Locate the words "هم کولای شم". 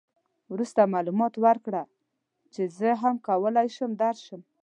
3.01-3.91